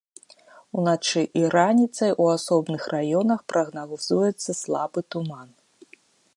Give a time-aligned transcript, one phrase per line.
[0.77, 5.49] Уначы і раніцай у асобных раёнах прагназуецца слабы туман.